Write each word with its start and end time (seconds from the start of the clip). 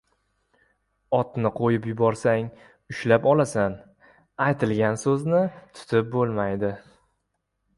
•Otni 1.17 1.49
qo‘yib 1.59 1.83
yuborsang— 1.89 2.47
ushlab 2.95 3.27
olasan, 3.33 3.75
aytilgan 4.47 4.99
so‘zni 5.03 5.43
tutib 5.81 6.11
bo‘lmaydi. 6.17 6.73